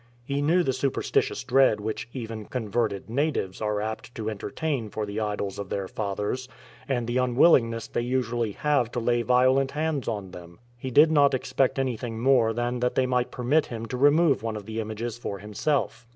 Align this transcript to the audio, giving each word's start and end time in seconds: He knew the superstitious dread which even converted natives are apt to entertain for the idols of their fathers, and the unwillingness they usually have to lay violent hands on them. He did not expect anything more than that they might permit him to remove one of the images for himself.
He 0.25 0.41
knew 0.41 0.63
the 0.63 0.73
superstitious 0.73 1.43
dread 1.43 1.79
which 1.79 2.09
even 2.11 2.45
converted 2.45 3.07
natives 3.07 3.61
are 3.61 3.79
apt 3.79 4.15
to 4.15 4.31
entertain 4.31 4.89
for 4.89 5.05
the 5.05 5.19
idols 5.19 5.59
of 5.59 5.69
their 5.69 5.87
fathers, 5.87 6.49
and 6.87 7.05
the 7.05 7.17
unwillingness 7.19 7.87
they 7.87 8.01
usually 8.01 8.53
have 8.53 8.91
to 8.93 8.99
lay 8.99 9.21
violent 9.21 9.69
hands 9.73 10.07
on 10.07 10.31
them. 10.31 10.57
He 10.75 10.89
did 10.89 11.11
not 11.11 11.35
expect 11.35 11.77
anything 11.77 12.19
more 12.19 12.51
than 12.51 12.79
that 12.79 12.95
they 12.95 13.05
might 13.05 13.29
permit 13.29 13.67
him 13.67 13.85
to 13.89 13.95
remove 13.97 14.41
one 14.41 14.55
of 14.55 14.65
the 14.65 14.79
images 14.79 15.19
for 15.19 15.37
himself. 15.37 16.07